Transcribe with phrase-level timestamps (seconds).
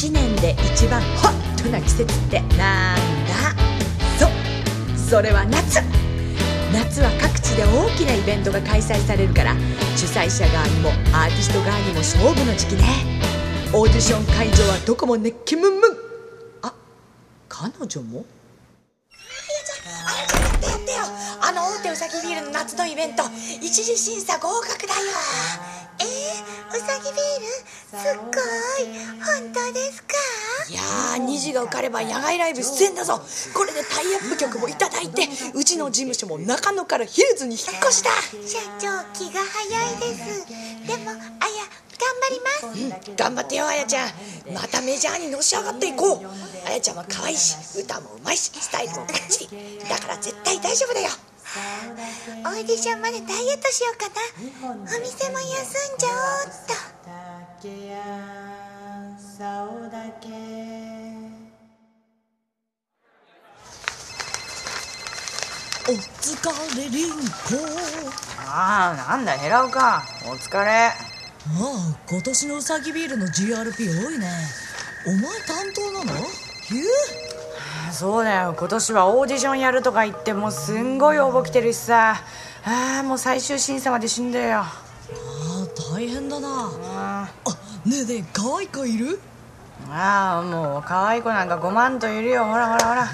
[0.00, 3.52] 1年で一番ホットな季節ってなんだ？
[4.18, 4.30] そう。
[4.96, 5.82] それは夏。
[6.72, 9.54] 夏は各地で大きなイベントが開催されるから
[9.96, 12.82] 主催者側にもアーティスト側にも勝負の時期ね。
[13.74, 15.96] オーディション会場はどこも熱気ムンムン。
[16.62, 16.72] あ
[17.50, 18.24] 彼女も？
[19.10, 20.48] あやちゃん。
[20.48, 20.98] やってやってよ。
[21.42, 23.24] あの大手うさぎビールの夏のイベント
[23.60, 25.00] 一次審査合格だよ。
[26.00, 27.46] えー、うさぎビール？
[27.90, 28.30] すっご
[28.84, 28.88] い。
[29.20, 30.14] 本当ですか？
[30.68, 33.20] いやー虹が受かれば野外ライブ出演だぞ。
[33.54, 38.10] これでタイアップ曲もいただいてうちの事務所も中野からヒルズに引っ越しだ
[38.46, 40.46] 社長気が早いです。
[40.86, 41.20] でもあや
[42.00, 43.14] 頑張ります。
[43.16, 44.08] 頑張ってよあやちゃん。
[44.54, 46.26] またメジャーにのし上がっていこう。
[46.66, 51.08] あやちゃんは可愛いし歌もうまいしスタイルもバッチリだから絶対大丈夫だよ
[51.52, 54.14] オーディションまでダイエットしようかな。
[54.70, 56.74] お店も休んじゃおうっと。
[65.88, 67.18] お疲れりんこ
[68.46, 70.70] ああなんだヘラオかお疲れ。
[70.70, 70.94] ああ
[72.08, 74.28] 今年のうさぎビールの GRP 多いね。
[75.04, 76.20] お前担当なの？
[76.62, 76.84] ひゅ
[78.00, 78.54] そうだよ。
[78.58, 82.16] 今年はオーディションやるとか言ってもうすんごい応募来てるしさ。
[82.64, 84.60] ああもう最終審査まで死んだよ。
[84.60, 86.48] ああ大変だな。
[86.48, 87.50] ああ
[87.86, 89.20] ねえねえ可愛い子いる？
[89.90, 92.46] あもう可愛い子なんか5万といるよ。
[92.46, 93.06] ほらほらほら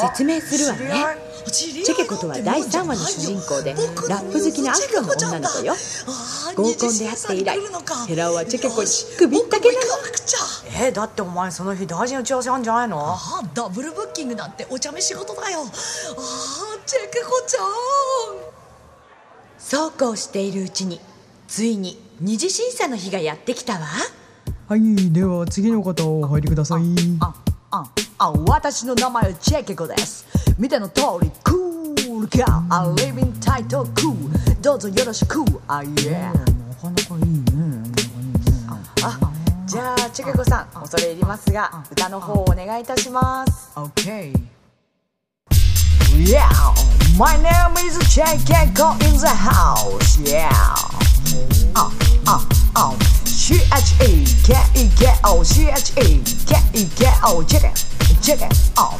[0.00, 1.28] 説明するわね。
[1.50, 5.74] チチェケコとは第3話の主人公でラップ好きなアフロの女の子よ。
[6.54, 7.58] 合コンで会って以来
[8.06, 9.80] ヘラオはチェケコに首ったけなの。
[10.80, 13.00] えだってお前その日大事な打ち合わせあんじゃないの？
[13.00, 15.60] ああダブルブッキングなんてお茶目仕事だよ。
[15.60, 15.68] ああ
[16.84, 17.64] チェケコちゃん。
[19.58, 21.00] そうこうしているうちに
[21.46, 23.86] ついに二次審査の日がやってきたわ。
[24.68, 26.82] はい、では次の方お入りください。
[27.20, 27.34] あ、
[27.70, 27.90] あ、あ、
[28.48, 30.26] 私の名前はチェケコです。
[30.58, 34.60] 見ての通り、クールか、あ、リビンタイトクー。
[34.60, 36.10] どうぞよろしく、あ、いえ。
[36.10, 37.92] なかなかいいね。
[39.02, 39.18] あ
[39.66, 44.34] じゃあチェケコさん恐れ入りますが歌の方をお願いいたしますオッケー。
[46.16, 46.48] Yeah,
[47.16, 50.18] my name is Chekeko in the house.
[50.24, 50.50] Yeah.
[51.76, 51.90] Uh,
[52.26, 52.96] uh, uh.
[53.24, 54.88] C H E K E
[58.18, 58.34] E E
[58.76, 58.98] Oh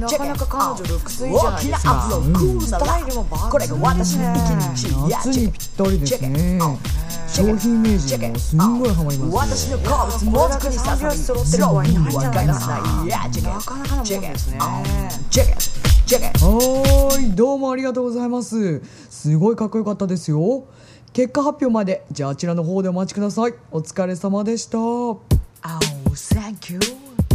[0.00, 2.10] なかなか彼女ルックスいいじゃないですか
[2.60, 4.38] スタイルもこれが私の一
[4.76, 6.58] 日夏にぴったりですね。
[7.28, 9.78] 商品名人もすんごいハマりますよ。
[9.78, 13.04] 私の好物もずくに揃ってる子はいないんじゃないかなな。
[13.06, 18.82] いや、チェケなかなかのもんですねはーい、どうもありがとうございます。
[19.08, 20.64] すごいかっこよかったですよ。
[21.14, 23.54] 結果発表まで、じゃああちらの方でお待ちください。
[23.70, 24.78] お疲れ様でした。
[24.78, 25.18] Oh,
[26.10, 26.80] thank you,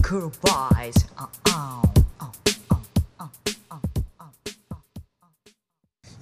[0.07, 0.94] cool boys.
[1.18, 1.81] Uh, oh,
[2.22, 2.31] oh,
[2.69, 2.79] oh,
[3.19, 3.29] oh.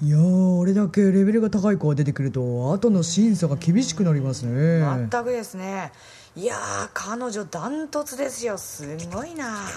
[0.01, 4.79] いやー、あれだけレベルが高い子が出てくると、後の審査が厳しくなりますね。
[5.11, 5.91] 全くですね
[6.35, 9.67] いやー彼女ダントツですよすごいな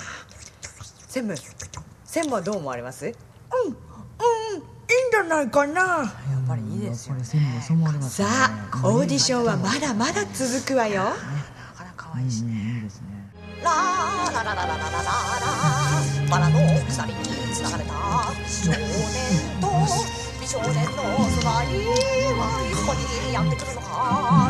[1.07, 1.37] 専務
[2.05, 3.05] 専務はどう思われます？
[3.05, 3.75] やっいいん
[5.11, 6.11] じゃないかな。
[6.49, 11.11] ぱりいいですよねさあオーディションはまだまだ続くわよな
[11.77, 13.08] かなか可愛いしねいいですね。
[13.63, 13.71] ラ
[14.33, 15.09] ラララララララ
[15.41, 15.47] ラ
[16.31, 16.59] バラの
[16.89, 17.19] 鎖に
[17.53, 17.93] つながれた
[18.47, 18.79] 少年
[19.61, 19.67] と
[20.41, 21.67] 美少年のその愛
[22.37, 22.41] は
[22.87, 23.87] ここにやってくるのか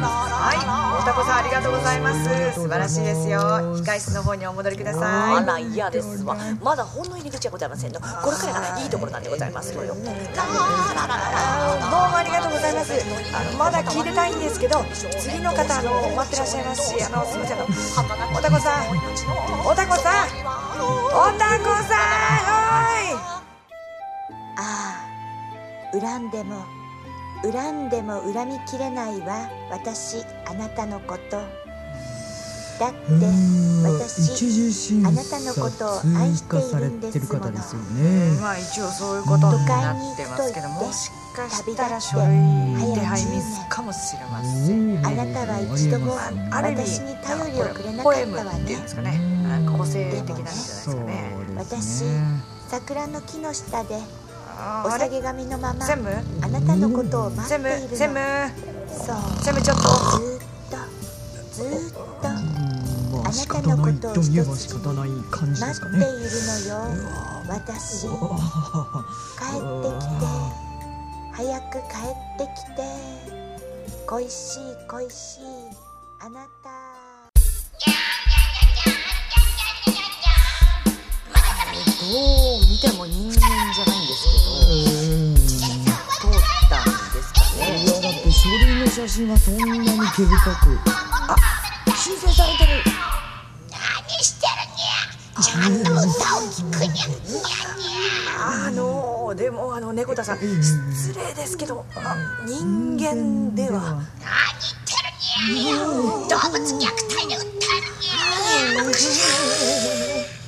[0.03, 2.53] ララララたこさんありがとうございます。
[2.53, 3.41] 素晴らしいですよ。
[3.81, 4.99] 控室の方にお戻りくださ
[5.33, 5.39] い。
[5.39, 10.17] あら嫌ですわまだほんの入り口はございませんのこれからがいいところなんでございますのよどうもあ
[12.23, 12.93] りがとうございます。
[13.35, 14.85] あのまだ聞いてないんですけど、
[15.19, 17.69] 次の方あの待ってらっしゃいますし、あのすみませんあの
[18.39, 18.81] おたこさん、
[19.67, 23.09] おたこさん、おたこさん、は
[24.59, 24.61] あ
[25.95, 26.67] あ恨んでも
[27.43, 31.69] 恨んでも恨みきれないわ私あなたのこと
[32.79, 32.99] だって
[33.83, 37.95] 私あなたのことを愛しているんですてる方ですよい。
[37.95, 38.41] ね。
[38.41, 45.05] まあ一応そういうことになってますけど、もしかしたら書類手配ミスかもしれません。
[45.05, 46.15] あなたは一度も
[46.53, 49.21] 私に頼りをくれなかったわねですかね。
[49.77, 51.35] 個性的なんじゃないですかね。
[51.69, 52.11] ですね。
[52.69, 53.99] 桜の木の下で
[54.85, 56.11] お下げ髪のまま専務
[56.43, 57.89] あなたのことを待っ専ているの。
[57.89, 58.19] 務専務
[58.89, 59.17] そう。
[59.45, 59.83] 専務ちょっと？
[60.19, 60.77] ずーっと
[61.53, 61.93] ずーっ
[63.23, 63.29] と。
[63.29, 64.27] あ仕なたのことを一
[64.57, 65.99] つ方ない感じですかね。
[65.99, 66.75] 待っているのよ
[67.49, 68.09] 私。
[68.09, 70.27] 帰ってきて。
[71.35, 72.83] 早く帰ってきて。
[74.09, 75.43] 恋しい恋しい。
[76.19, 76.69] あなた。
[82.01, 82.11] どう
[82.69, 83.48] 見ても人間
[89.09, 90.79] 写真はそんなに毛深く
[91.97, 92.83] 修正されてる。
[98.39, 102.17] あのでもあの猫田さん失礼ですけどあ
[102.47, 104.03] 人間では。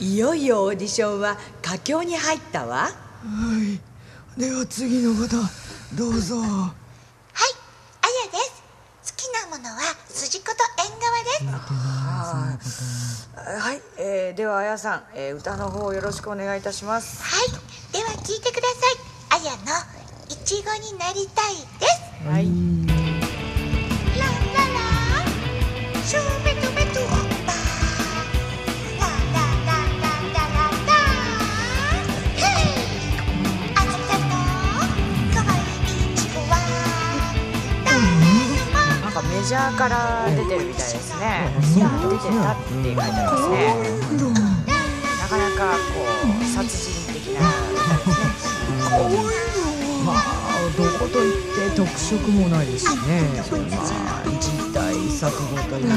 [0.00, 2.82] いよいよオーディションは佳境に入ったわ。
[2.82, 2.90] は
[4.36, 4.38] い。
[4.38, 5.28] では次の方
[5.96, 7.54] どうぞはい
[8.02, 8.62] あやです
[9.12, 17.22] 好きなものは筋子と縁側ですはい、えー、ではあやさん、えー、歌の方よろしくお願いいたします。
[17.22, 17.48] はい。
[17.92, 18.68] では聞いてくだ
[19.30, 19.42] さい。
[19.42, 19.72] あやの
[20.28, 22.28] いちごになりたいです。
[22.28, 22.89] はい
[39.50, 41.50] ジャーから出てるみたいですね。
[41.58, 43.74] 出てたって書いてありますね
[45.18, 46.06] なかなかこ
[46.40, 48.78] う殺人的な歌ですね。
[50.06, 50.14] まあ
[50.78, 53.26] どこといって特色もないですしね。
[53.72, 55.90] まあ時代錯誤という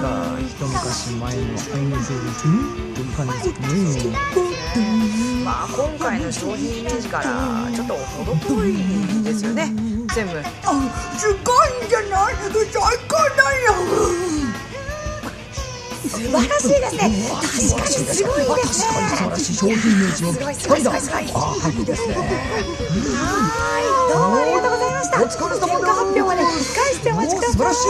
[0.00, 3.58] か一昔前のアイドルという感じで
[3.90, 4.44] すかね。
[5.44, 7.24] まあ今回の商品イメージから
[7.74, 10.32] ちょっと程遠いですよね全部。
[11.18, 12.34] すごいんじゃない？
[12.34, 12.48] 最
[13.08, 13.72] 高だよ。
[16.08, 17.00] 素晴らしいですね。
[17.30, 17.40] 確
[17.76, 18.86] かにすごいですね。
[19.08, 22.20] 素晴らしい商品イメージのぴったりだすごいすごいすごいあはいいですねど
[24.16, 25.22] うもありがとうございました。
[25.22, 26.52] お疲れ様です結果発表まで控え
[26.94, 27.88] してお待ちください素晴らしい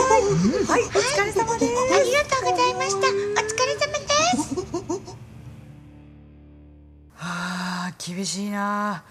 [0.71, 1.73] はいお疲れ様です。
[1.81, 2.99] ありがとうございました。
[2.99, 4.11] お疲れ様です。
[7.15, 9.03] はあ厳しいな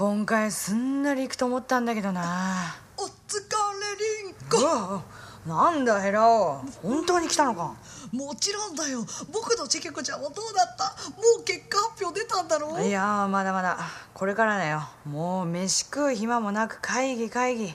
[0.00, 2.74] 今回すんなり行くと思ったんだけどな。
[2.96, 5.02] お疲れりんこ
[5.46, 6.62] うわなんだヘラオ。
[6.82, 7.74] 本当に来たのか。
[8.10, 9.04] もちろんだよ。
[9.30, 10.84] 僕のチケコちゃんはどうだった？
[11.20, 12.76] もう結果発表出たんだろ？
[12.76, 13.76] ういやーまだまだ。
[14.14, 14.88] これからだよ。
[15.04, 17.66] もう飯食う暇もなく会議会議。
[17.66, 17.74] は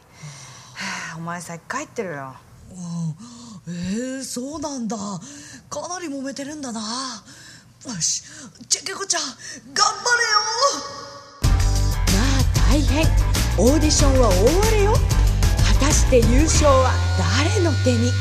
[1.14, 2.34] あお前さっき帰ってるよ。
[3.68, 4.98] えー、そうなんだ。
[4.98, 6.82] かなり揉めてるんだな。
[7.86, 8.24] よし
[8.68, 10.35] チェケコちゃん頑張れよ。
[10.35, 10.35] ま
[12.96, 13.06] 戦
[13.58, 14.94] オーディションは大荒れよ。
[14.94, 18.12] 果たして優勝は誰の手に？